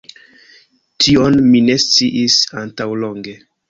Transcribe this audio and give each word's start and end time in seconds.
Tion 1.05 1.39
mi 1.51 1.63
ne 1.69 1.79
sciis 1.87 2.43
antaŭlonge 2.67 3.43